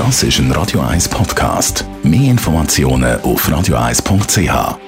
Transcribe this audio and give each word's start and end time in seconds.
Das 0.00 0.22
ist 0.22 0.38
ein 0.38 0.50
Radio 0.52 0.80
1 0.80 1.10
Podcast. 1.10 1.84
Mehr 2.02 2.30
Informationen 2.30 3.20
auf 3.20 3.46
radio1.ch. 3.46 4.38
Der 4.38 4.78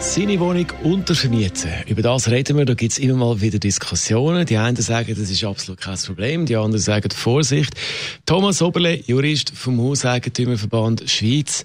seine 0.00 0.38
Wohnung 0.38 0.66
untervermieten. 0.82 1.70
Über 1.86 2.02
das 2.02 2.30
reden 2.30 2.58
wir. 2.58 2.66
Da 2.66 2.74
gibt 2.74 2.92
es 2.92 2.98
immer 2.98 3.16
mal 3.16 3.40
wieder 3.40 3.58
Diskussionen. 3.58 4.44
Die 4.44 4.58
einen 4.58 4.76
sagen, 4.76 5.16
das 5.18 5.30
ist 5.30 5.42
absolut 5.42 5.80
kein 5.80 5.96
Problem. 5.96 6.44
Die 6.44 6.56
anderen 6.56 6.82
sagen, 6.82 7.10
Vorsicht. 7.10 7.72
Thomas 8.26 8.60
Oberle, 8.60 9.00
Jurist 9.06 9.54
vom 9.56 9.80
Hauseigentümerverband 9.80 11.08
Schweiz. 11.08 11.64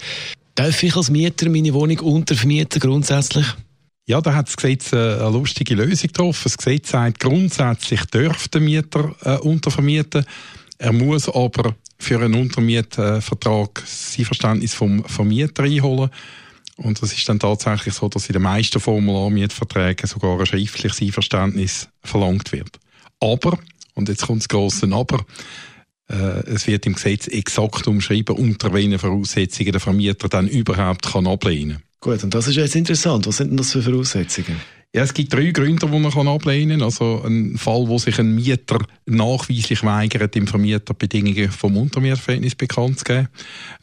Darf 0.60 0.84
ich 0.84 0.94
als 0.94 1.10
Mieter 1.10 1.50
meine 1.50 1.74
Wohnung 1.74 2.00
untervermieten 2.00 2.82
grundsätzlich? 2.82 3.46
Ja, 4.06 4.20
da 4.20 4.34
hat 4.34 4.48
das 4.48 4.58
Gesetz 4.58 4.92
äh, 4.92 4.98
eine 4.98 5.30
lustige 5.30 5.74
Lösung 5.74 6.08
getroffen. 6.08 6.42
Das 6.44 6.58
Gesetz 6.58 6.90
sagt, 6.90 7.22
grundsätzlich 7.22 8.04
dürfte 8.08 8.60
der 8.60 8.62
Mieter 8.68 9.16
äh, 9.24 9.38
untervermieten. 9.38 10.26
Er 10.78 10.92
muss 10.92 11.30
aber 11.30 11.78
für 11.98 12.20
einen 12.20 12.34
Untermietvertrag 12.34 13.82
sein 13.86 14.26
Verständnis 14.26 14.74
vom 14.74 15.06
Vermieter 15.06 15.64
einholen. 15.64 16.10
Und 16.76 17.02
das 17.02 17.14
ist 17.14 17.30
dann 17.30 17.40
tatsächlich 17.40 17.94
so, 17.94 18.10
dass 18.10 18.28
in 18.28 18.34
den 18.34 18.42
meisten 18.42 18.82
Formularmietverträgen 18.82 20.08
sogar 20.08 20.38
ein 20.38 20.46
schriftliches 20.46 21.02
Einverständnis 21.02 21.88
verlangt 22.04 22.52
wird. 22.52 22.82
Aber, 23.22 23.58
und 23.94 24.10
jetzt 24.10 24.28
kommt 24.28 24.42
das 24.42 24.50
grosse 24.50 24.90
Aber, 24.92 25.26
es 26.10 26.66
wird 26.66 26.86
im 26.88 26.94
Gesetz 26.94 27.28
exakt 27.28 27.88
umschrieben, 27.88 28.36
unter 28.36 28.74
welchen 28.74 28.98
Voraussetzungen 28.98 29.72
der 29.72 29.80
Vermieter 29.80 30.28
dann 30.28 30.48
überhaupt 30.48 31.12
kann 31.12 31.28
ablehnen 31.28 31.78
kann. 31.78 32.14
Gut, 32.14 32.24
und 32.24 32.34
das 32.34 32.48
ist 32.48 32.56
jetzt 32.56 32.76
interessant. 32.76 33.28
Was 33.28 33.38
sind 33.38 33.50
denn 33.50 33.58
das 33.58 33.72
für 33.72 33.82
Voraussetzungen? 33.82 34.56
Ja, 34.96 35.04
es 35.04 35.14
gibt 35.14 35.32
drei 35.34 35.52
Gründe, 35.52 35.86
die 35.86 36.00
man 36.00 36.28
ablehnen 36.28 36.80
kann. 36.80 36.86
Also 36.86 37.22
ein 37.24 37.58
Fall, 37.58 37.88
wo 37.88 38.00
sich 38.00 38.18
ein 38.20 38.34
Mieter 38.34 38.80
nachweislich 39.06 39.84
weigert, 39.84 40.34
dem 40.34 40.48
Vermieter 40.48 40.96
Bedingungen 40.96 41.52
vom 41.52 41.78
Untermietverhältnis 41.78 42.56
bekannt 42.56 43.00
zu 43.00 43.06
geben. 43.06 43.28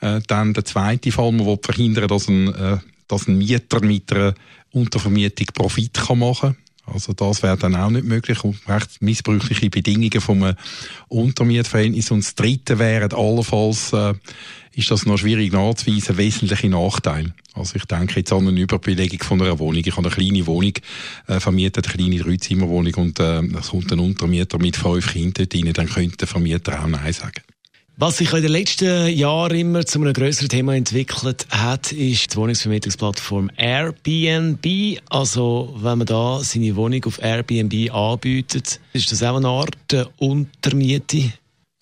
Äh, 0.01 0.20
dann 0.27 0.53
der 0.53 0.64
zweite 0.64 1.12
Fall, 1.12 1.31
man 1.31 1.47
will 1.47 1.58
verhindern, 1.62 2.08
dass 2.08 2.29
ein, 2.29 2.53
äh, 2.53 2.79
dass 3.06 3.29
ein 3.29 3.39
Mieter 3.39 3.84
mit 3.84 4.12
einer 4.12 4.34
Untervermietung 4.73 5.47
Profit 5.55 5.95
kann 5.95 6.19
machen 6.19 6.55
kann. 6.55 6.66
Also 6.87 7.12
das 7.12 7.42
wäre 7.42 7.56
dann 7.56 7.75
auch 7.75 7.91
nicht 7.91 8.06
möglich 8.06 8.42
und 8.45 8.56
recht 8.69 9.03
missbräuchliche 9.03 9.70
Bedingungen 9.70 10.20
vom 10.20 10.55
Untermietverhältnis. 11.09 12.11
Und 12.11 12.25
das 12.25 12.34
Dritte 12.34 12.79
wäre 12.79 13.15
allenfalls, 13.17 13.92
äh, 13.92 14.15
ist 14.75 14.91
das 14.91 15.07
noch 15.07 15.17
schwierig 15.17 15.53
nachzuweisen, 15.53 16.17
wesentliche 16.17 16.69
Nachteile. 16.69 17.34
Also 17.55 17.77
ich 17.77 17.87
denke 17.87 18.20
jetzt 18.20 18.33
an 18.33 18.47
eine 18.47 18.61
Überbelegung 18.61 19.23
von 19.23 19.42
einer 19.42 19.59
Wohnung. 19.59 19.83
Ich 19.84 19.97
habe 19.97 20.07
eine 20.07 20.14
kleine 20.14 20.47
Wohnung 20.47 20.75
äh, 21.27 21.41
vermietet, 21.41 21.87
eine 21.87 21.97
kleine 21.97 22.19
Dreizimmerwohnung 22.19 22.95
und 22.95 23.19
äh, 23.19 23.41
es 23.41 23.70
kommt 23.70 23.92
ein 23.92 23.98
Untermieter 23.98 24.59
mit 24.59 24.77
fünf 24.77 25.12
Kindern 25.12 25.48
rein, 25.53 25.73
dann 25.73 25.89
könnte 25.89 26.19
der 26.19 26.29
Vermieter 26.29 26.83
auch 26.83 26.87
Nein 26.87 27.12
sagen. 27.12 27.42
Was 27.98 28.19
sich 28.19 28.30
in 28.34 28.42
den 28.42 28.52
letzten 28.52 29.08
Jahren 29.08 29.56
immer 29.56 29.86
zu 29.86 29.98
einem 29.98 30.12
größeren 30.12 30.50
Thema 30.50 30.75
entwickelt 30.75 31.47
hat, 31.48 31.92
ist 31.92 32.30
die 32.30 32.36
Wohnungsvermietungsplattform 32.36 33.50
Airbnb. 33.56 35.00
Also, 35.08 35.75
wenn 35.78 35.97
man 35.97 36.06
da 36.06 36.41
seine 36.42 36.77
Wohnung 36.77 37.02
auf 37.06 37.22
Airbnb 37.22 37.91
anbietet, 37.94 38.80
ist 38.92 39.11
das 39.11 39.22
auch 39.22 39.39
eine 39.39 39.48
Art 39.48 39.78
Untermiete? 40.19 41.33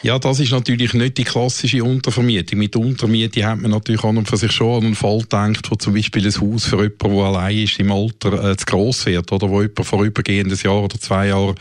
Ja, 0.05 0.19
das 0.21 0.39
ist 0.39 0.53
natürlich 0.53 0.93
nicht 0.93 1.19
die 1.19 1.25
klassische 1.25 1.83
Untervermietung. 1.83 2.59
Mit 2.59 2.77
Untermiete 2.77 3.45
hat 3.47 3.61
man 3.61 3.73
natürlich 3.73 4.05
an 4.05 4.19
und 4.19 4.29
für 4.29 4.37
sich 4.37 4.53
schon 4.53 4.77
an 4.77 4.85
einen 4.85 4.95
Fall 4.95 5.21
gedacht, 5.21 5.69
wo 5.71 5.77
zum 5.77 5.95
Beispiel 5.95 6.27
ein 6.27 6.41
Haus 6.41 6.67
für 6.67 6.83
jemanden, 6.83 7.17
der 7.17 7.25
allein 7.25 7.59
ist, 7.59 7.81
im 7.81 7.91
Alter 7.91 8.51
äh, 8.51 8.57
zu 8.57 8.67
gross 8.67 9.07
wird 9.07 9.33
oder 9.33 9.49
wo 9.49 9.63
jemand 9.63 9.87
vorübergehendes 9.87 10.63
Jahr 10.63 10.81
oder 10.83 11.01
zwei 11.01 11.29
Jahre 11.29 11.55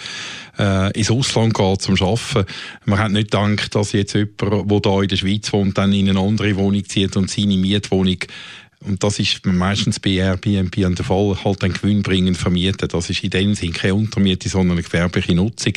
äh, 0.58 0.92
ins 0.98 1.12
Ausland 1.12 1.54
geht 1.54 1.82
zum 1.82 1.96
Arbeiten. 1.96 2.46
Man 2.86 3.00
hat 3.00 3.12
nicht 3.12 3.32
gedacht, 3.32 3.76
dass 3.76 3.92
jetzt 3.92 4.14
jemand, 4.14 4.72
der 4.72 4.80
da 4.80 5.02
in 5.02 5.08
der 5.08 5.16
Schweiz 5.16 5.52
wohnt, 5.54 5.78
dann 5.78 5.94
in 5.94 6.10
eine 6.10 6.20
andere 6.20 6.56
Wohnung 6.56 6.84
zieht 6.86 7.16
und 7.16 7.30
seine 7.30 7.58
Mietwohnung 7.58 8.20
und 8.86 9.04
das 9.04 9.20
ist 9.20 9.46
meistens 9.46 10.00
bei 10.00 10.12
Airbnb 10.12 10.78
an 10.86 10.96
der 10.96 11.06
Fall, 11.06 11.38
halt 11.44 11.64
ein 11.64 11.74
gewinnbringend 11.74 12.38
vermieten. 12.38 12.88
Das 12.90 13.10
ist 13.10 13.24
in 13.24 13.30
dem 13.30 13.56
Sinne 13.56 13.72
keine 13.72 13.96
Untermiete, 13.96 14.50
sondern 14.50 14.78
eine 14.78 14.84
gewerbliche 14.84 15.34
Nutzung. 15.36 15.74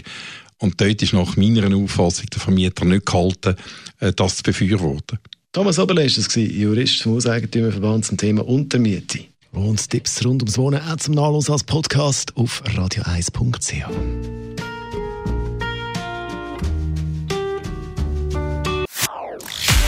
Und 0.59 0.81
dort 0.81 1.03
ist 1.03 1.13
nach 1.13 1.37
meiner 1.37 1.75
Auffassung 1.77 2.27
der 2.33 2.41
Vermieter 2.41 2.85
nicht 2.85 3.07
gehalten, 3.07 3.57
äh, 4.01 4.13
das 4.13 4.39
zu 4.39 4.43
befürworten. 4.43 5.19
Thomas 5.53 5.79
Oberle 5.79 6.05
ist 6.05 6.19
das 6.19 6.35
Jurist 6.35 7.03
vom 7.03 7.15
Hauseigentümerverband 7.15 8.05
zum 8.05 8.17
Thema 8.17 8.47
Untermiete. 8.47 9.21
Und 9.53 9.89
Tipps 9.89 10.25
rund 10.25 10.43
ums 10.43 10.59
Wohnen 10.59 10.83
auch 10.83 10.97
zum 10.97 11.15
Nachlesen 11.15 11.53
als 11.53 11.65
Podcast 11.65 12.37
auf 12.37 12.63
radio1.ch. 12.65 14.56